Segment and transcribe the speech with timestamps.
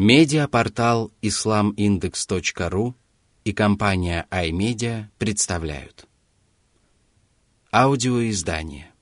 [0.00, 2.94] Медиапортал islamindex.ru
[3.42, 6.06] и компания iMedia представляют.
[7.72, 8.92] Аудиоиздание.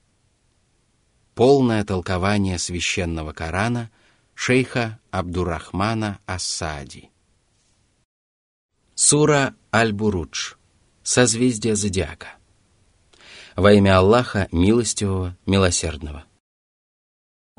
[1.34, 3.90] Полное толкование священного Корана
[4.32, 7.10] шейха Абдурахмана Ассади.
[8.94, 10.54] Сура Аль-Бурудж.
[11.02, 12.28] Созвездие Зодиака.
[13.54, 16.24] Во имя Аллаха, милостивого, милосердного–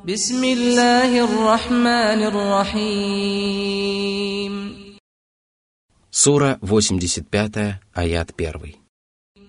[0.06, 3.72] بسم الله الرحمن الرحيم
[6.10, 8.74] Сура 85, аят 1.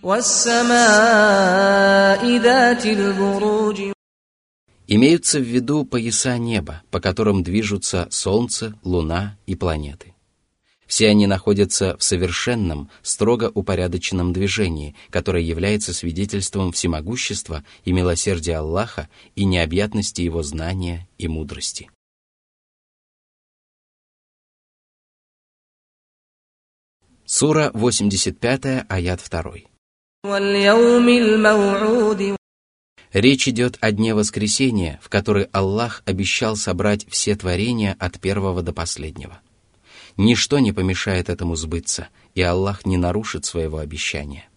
[0.04, 0.78] والسماء
[2.38, 3.94] ذات البروج
[4.88, 10.14] Имеются в виду пояса неба, по которым движутся Солнце, Луна и планеты.
[10.89, 19.11] Все они находятся в совершенном, строго упорядоченном движении, которое является свидетельством всемогущества и милосердия Аллаха
[19.37, 21.91] и необъятности Его знания и мудрости.
[27.27, 29.53] Сура 85, аят 2.
[33.13, 38.73] Речь идет о дне воскресения, в который Аллах обещал собрать все творения от первого до
[38.73, 39.43] последнего.
[40.19, 44.49] Ничто не помешает этому сбыться, и Аллах не нарушит своего обещания.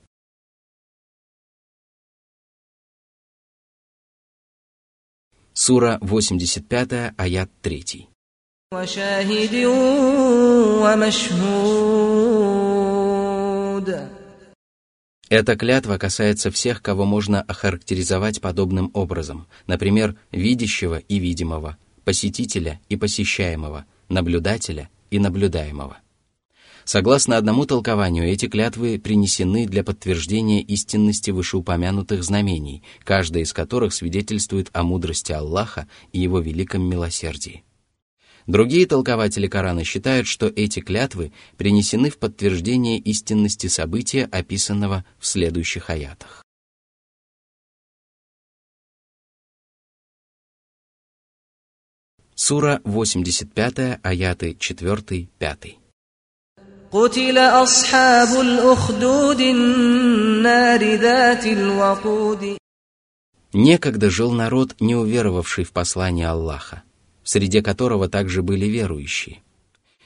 [5.54, 8.08] Сура 85, аят 3.
[15.30, 22.96] Эта клятва касается всех, кого можно охарактеризовать подобным образом, например, видящего и видимого, посетителя и
[22.96, 25.98] посещаемого, наблюдателя и наблюдаемого.
[26.84, 34.70] Согласно одному толкованию, эти клятвы принесены для подтверждения истинности вышеупомянутых знамений, каждая из которых свидетельствует
[34.74, 37.64] о мудрости Аллаха и его великом милосердии.
[38.48, 45.92] Другие толкователи Корана считают, что эти клятвы принесены в подтверждение истинности события, описанного в следующих
[45.92, 46.44] аятах.
[52.41, 55.77] Сура 85, аяты 4-5.
[56.93, 62.59] قتل أصحاب الأخدود النار ذات الوقود
[63.55, 66.83] Некогда жил народ, не уверовавший в послание Аллаха,
[67.25, 69.39] среди которого также были верующие.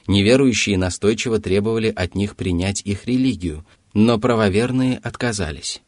[0.07, 5.81] Неверующие настойчиво требовали от них принять их религию, но правоверные отказались.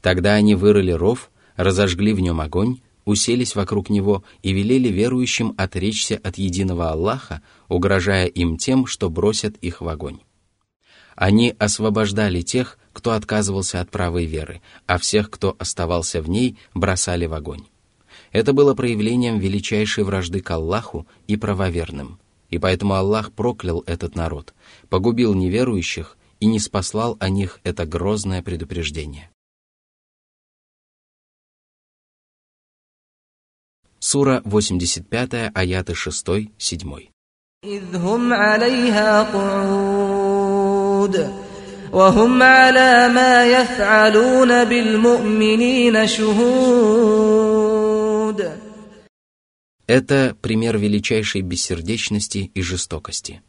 [0.00, 6.19] Тогда они вырыли ров, разожгли в нем огонь, уселись вокруг него и велели верующим отречься
[6.23, 10.19] от единого Аллаха, угрожая им тем, что бросят их в огонь.
[11.15, 17.25] Они освобождали тех, кто отказывался от правой веры, а всех, кто оставался в ней, бросали
[17.25, 17.63] в огонь.
[18.31, 24.53] Это было проявлением величайшей вражды к Аллаху и правоверным, и поэтому Аллах проклял этот народ,
[24.89, 29.29] погубил неверующих и не спаслал о них это грозное предупреждение.
[34.14, 37.10] Сура 85, аяты 6-7.
[37.64, 41.14] إذ هم عليها قعود
[41.92, 47.40] وهم على ما يفعلون بالمؤمنين شهود
[49.86, 53.42] Это пример величайшей бессердечности и жестокости.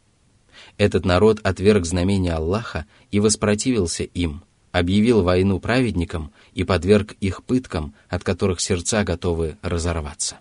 [0.78, 4.44] Этот народ отверг знамения Аллаха и воспротивился им,
[4.74, 10.40] объявил войну праведникам и подверг их пыткам, от которых сердца готовы разорваться.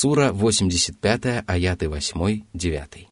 [0.00, 3.06] Сура 85, аяты 8-9.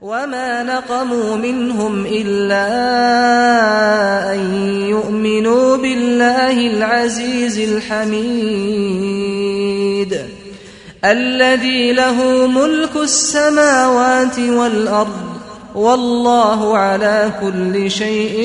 [0.00, 2.66] وما نقموا منهم إلا
[4.32, 4.40] أن
[4.88, 8.80] يؤمنوا بالله العزيز الحميد
[11.04, 15.30] الذي له ملك السماوات والأرض
[15.74, 18.36] والله على كل شيء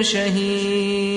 [0.00, 1.07] شهيد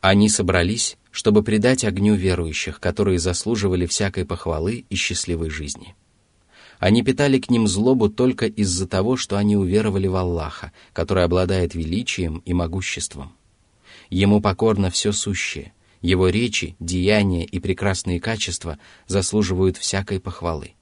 [0.00, 5.94] Они собрались, чтобы предать огню верующих, которые заслуживали всякой похвалы и счастливой жизни.
[6.78, 11.74] Они питали к ним злобу только из-за того, что они уверовали в Аллаха, который обладает
[11.74, 13.34] величием и могуществом.
[14.08, 20.72] Ему покорно все сущее, его речи, деяния и прекрасные качества заслуживают всякой похвалы.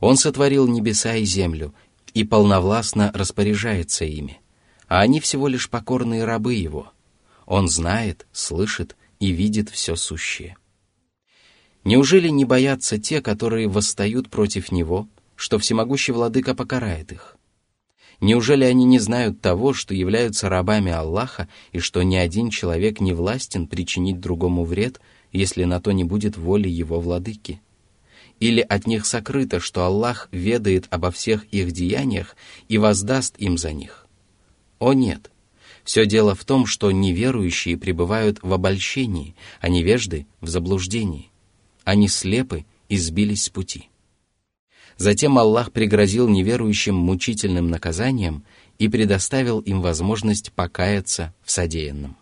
[0.00, 1.74] Он сотворил небеса и землю
[2.12, 4.40] и полновластно распоряжается ими,
[4.86, 6.92] а они всего лишь покорные рабы его.
[7.46, 10.56] Он знает, слышит и видит все сущее.
[11.84, 15.06] Неужели не боятся те, которые восстают против него,
[15.36, 17.36] что всемогущий владыка покарает их?
[18.20, 23.12] Неужели они не знают того, что являются рабами Аллаха и что ни один человек не
[23.12, 25.00] властен причинить другому вред,
[25.32, 27.60] если на то не будет воли его владыки?
[28.40, 32.36] Или от них сокрыто, что Аллах ведает обо всех их деяниях
[32.68, 34.06] и воздаст им за них?
[34.78, 35.30] О нет!
[35.84, 41.30] Все дело в том, что неверующие пребывают в обольщении, а невежды— в заблуждении.
[41.84, 43.90] Они слепы и сбились с пути.
[44.96, 48.44] Затем Аллах пригрозил неверующим мучительным наказанием
[48.78, 52.16] и предоставил им возможность покаяться в содеянном.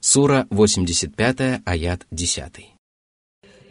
[0.00, 2.79] Сура 85, аят 10.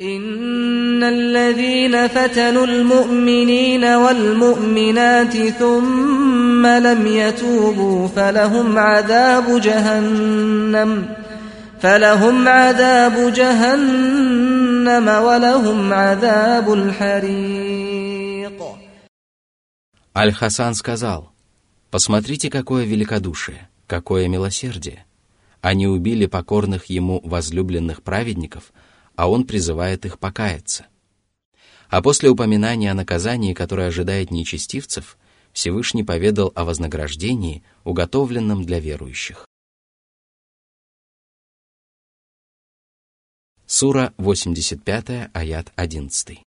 [0.01, 11.05] إن الذين فتنوا المؤمنين والمؤمنات ثم لم يتوبوا فلهم عذاب جهنم
[11.81, 18.15] فلهم عذاب جهنم ولهم عذاب الحريق
[20.17, 21.33] Аль-Хасан сказал,
[21.91, 25.05] «Посмотрите, какое великодушие, какое милосердие.
[25.61, 28.73] Они убили покорных ему возлюбленных праведников,
[29.19, 30.87] а он призывает их покаяться.
[31.89, 35.17] А после упоминания о наказании, которое ожидает нечестивцев,
[35.53, 39.47] Всевышний поведал о вознаграждении, уготовленном для верующих.
[43.67, 46.43] Сура 85, аят 11.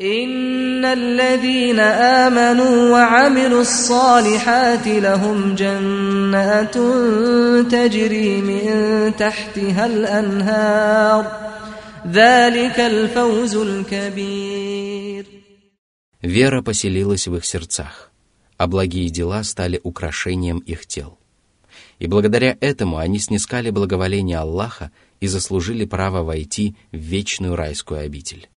[0.00, 6.74] إن الذين آمنوا وعملوا الصالحات لهم جنات
[7.72, 11.46] تجري من تحتها الأنهار
[12.06, 15.26] ذلك الفوز الكبير
[16.22, 18.10] Вера поселилась в их сердцах,
[18.56, 21.18] а благие дела стали украшением их тел.
[21.98, 24.90] И благодаря этому они снискали благоволение Аллаха
[25.20, 28.48] и заслужили право войти в вечную райскую обитель.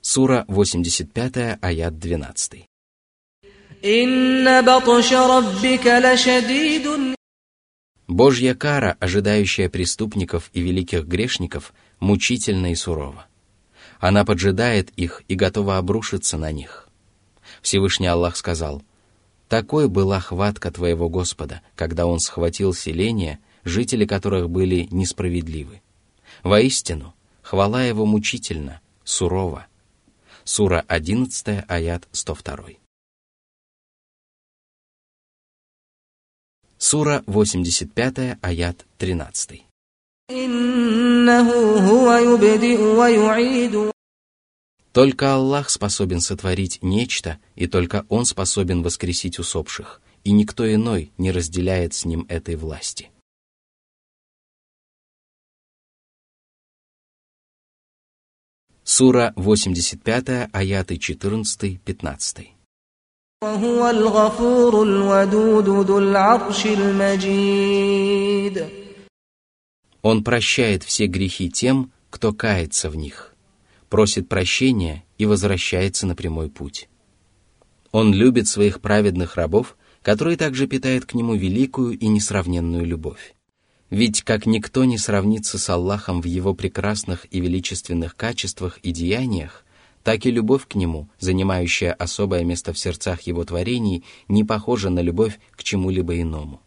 [0.00, 2.64] Сура 85, аят 12.
[8.13, 13.27] Божья кара, ожидающая преступников и великих грешников, мучительна и сурова.
[13.99, 16.87] Она поджидает их и готова обрушиться на них.
[17.61, 18.81] Всевышний Аллах сказал–
[19.53, 25.83] такой была хватка твоего Господа, когда Он схватил селения, жители которых были несправедливы.
[26.41, 27.13] Воистину,
[27.43, 29.67] хвала Его мучительно, сурова.
[30.43, 32.82] Сура 11, аят 102.
[36.89, 39.63] Сура 85, аят 13.
[44.91, 51.31] Только Аллах способен сотворить нечто, и только Он способен воскресить усопших, и никто иной не
[51.31, 53.09] разделяет с Ним этой власти.
[58.83, 62.52] Сура 85, аяты 14-15.
[70.01, 73.33] Он прощает все грехи тем, кто кается в них
[73.93, 76.89] просит прощения и возвращается на прямой путь.
[77.91, 83.35] Он любит своих праведных рабов, которые также питают к нему великую и несравненную любовь.
[83.91, 89.63] Ведь как никто не сравнится с Аллахом в его прекрасных и величественных качествах и деяниях,
[90.03, 94.99] так и любовь к нему, занимающая особое место в сердцах его творений, не похожа на
[94.99, 96.61] любовь к чему-либо иному.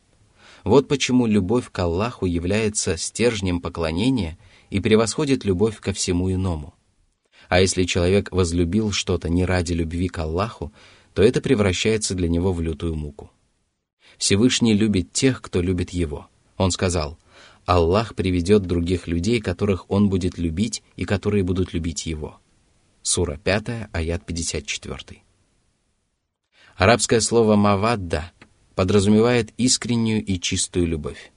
[0.64, 4.38] Вот почему любовь к Аллаху является стержнем поклонения
[4.70, 6.74] и превосходит любовь ко всему иному.
[7.48, 10.72] А если человек возлюбил что-то не ради любви к Аллаху,
[11.14, 13.30] то это превращается для него в лютую муку.
[14.18, 16.28] Всевышний любит тех, кто любит Его.
[16.56, 17.18] Он сказал,
[17.66, 22.40] Аллах приведет других людей, которых Он будет любить и которые будут любить Его.
[23.08, 25.22] Сура 5, аят 54.
[26.74, 28.32] Арабское слово «мавадда»
[28.74, 31.30] подразумевает искреннюю и чистую любовь.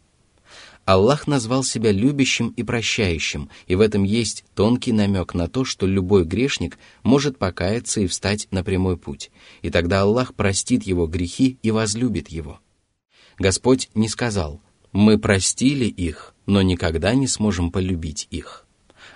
[0.86, 5.86] Аллах назвал себя любящим и прощающим, и в этом есть тонкий намек на то, что
[5.86, 9.30] любой грешник может покаяться и встать на прямой путь,
[9.62, 12.60] и тогда Аллах простит его грехи и возлюбит его.
[13.38, 14.60] Господь не сказал
[14.92, 18.66] «Мы простили их, но никогда не сможем полюбить их».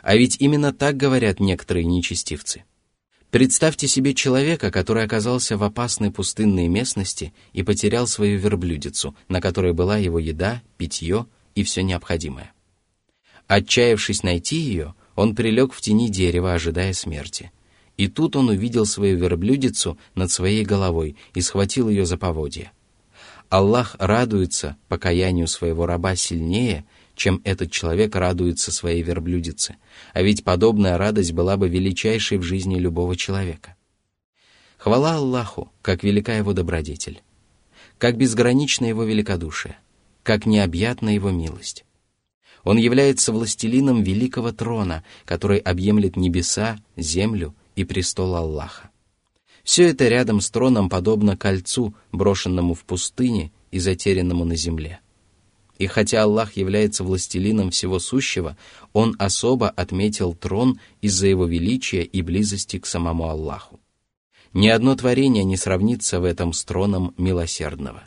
[0.04, 2.66] А ведь именно так говорят некоторые нечестивцы.
[3.32, 9.74] Представьте себе человека, который оказался в опасной пустынной местности и потерял свою верблюдицу, на которой
[9.74, 12.54] была его еда, питье и все необходимое.
[13.48, 17.52] Отчаявшись найти ее, он прилег в тени дерева, ожидая смерти.
[17.96, 22.72] И тут он увидел свою верблюдицу над своей головой и схватил ее за поводья.
[23.50, 29.78] Аллах радуется покаянию своего раба сильнее, чем этот человек радуется своей верблюдице,
[30.14, 33.76] а ведь подобная радость была бы величайшей в жизни любого человека.
[34.78, 37.22] Хвала Аллаху, как велика его добродетель,
[37.98, 39.78] как безгранична его великодушие,
[40.24, 41.86] как необъятна его милость.
[42.64, 48.90] Он является властелином великого трона, который объемлет небеса, землю и престол Аллаха.
[49.64, 55.00] Все это рядом с троном подобно кольцу, брошенному в пустыне и затерянному на земле.
[55.78, 58.58] И хотя Аллах является властелином всего сущего,
[58.94, 63.80] Он особо отметил трон из-за его величия и близости к самому Аллаху.
[64.54, 68.04] Ни одно творение не сравнится в этом с троном милосердного.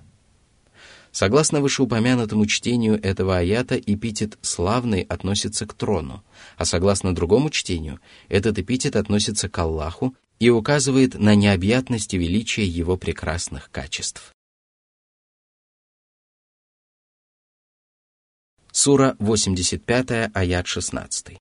[1.11, 6.23] Согласно вышеупомянутому чтению этого аята, эпитет «славный» относится к трону,
[6.59, 12.67] а согласно другому чтению, этот эпитет относится к Аллаху и указывает на необъятность и величие
[12.67, 14.36] его прекрасных качеств.
[18.79, 21.39] Сура 85, аят 16.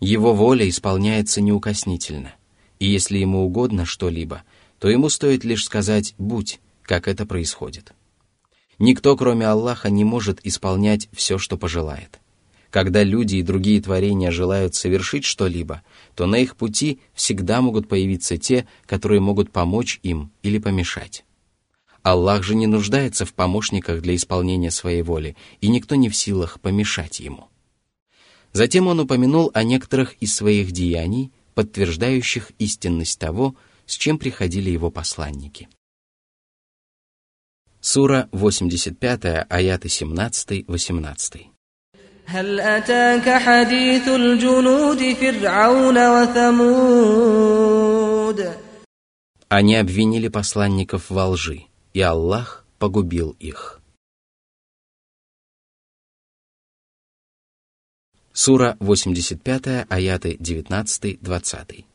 [0.00, 2.34] Его воля исполняется неукоснительно,
[2.80, 4.42] и если ему угодно что-либо,
[4.80, 7.92] то ему стоит лишь сказать «будь», как это происходит.
[8.80, 12.18] Никто, кроме Аллаха, не может исполнять все, что пожелает.
[12.70, 15.82] Когда люди и другие творения желают совершить что-либо,
[16.16, 21.24] то на их пути всегда могут появиться те, которые могут помочь им или помешать.
[22.03, 26.61] Аллах же не нуждается в помощниках для исполнения своей воли, и никто не в силах
[26.61, 27.49] помешать ему.
[28.53, 34.89] Затем он упомянул о некоторых из своих деяний, подтверждающих истинность того, с чем приходили его
[34.89, 35.67] посланники.
[37.81, 41.47] Сура 85, аяты 17-18.
[42.27, 47.27] هل أتاك حديث الجنود فرعون وثمود
[49.49, 53.81] Они обвинили посланников во лжи, и Аллах погубил их.
[58.33, 61.85] Сура 85, аяты 19-20.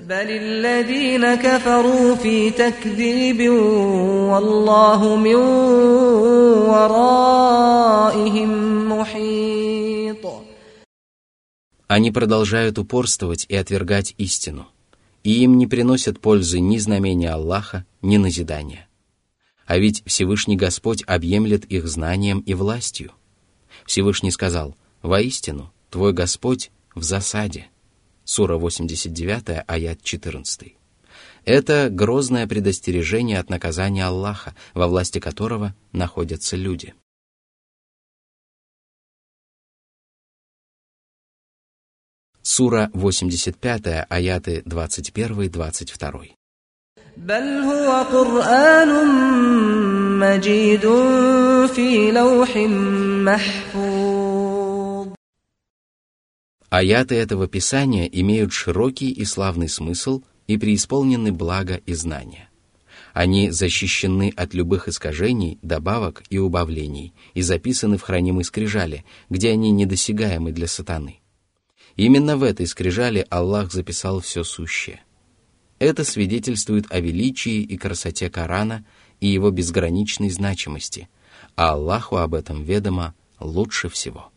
[0.00, 3.50] بل الذين كفروا في تكذيب
[4.30, 5.34] والله من
[6.68, 8.50] ورائهم
[8.92, 10.26] محيط
[11.88, 14.66] Они продолжают упорствовать и отвергать истину,
[15.22, 18.88] и им не приносят пользы ни знамения Аллаха, ни назидания.
[19.65, 23.11] А ведь Всевышний Господь объемлет их знанием и властью.
[23.85, 27.67] Всевышний сказал, «Воистину, твой Господь в засаде».
[28.23, 30.75] Сура 89, аят 14.
[31.45, 36.93] Это грозное предостережение от наказания Аллаха, во власти которого находятся люди.
[42.43, 46.31] Сура 85, аяты 21-22.
[47.16, 48.90] بل هو قرآن
[50.18, 50.80] مجيد
[51.66, 52.56] في لوح
[53.26, 55.06] محفوظ
[56.68, 62.50] Аяты этого писания имеют широкий и славный смысл и преисполнены блага и знания.
[63.14, 69.70] Они защищены от любых искажений, добавок и убавлений и записаны в хранимой скрижали, где они
[69.70, 71.20] недосягаемы для сатаны.
[71.96, 75.06] Именно в этой скрижали Аллах записал все сущее –
[75.81, 78.85] это свидетельствует о величии и красоте Корана
[79.19, 81.09] и его безграничной значимости,
[81.55, 84.30] а Аллаху об этом ведомо лучше всего.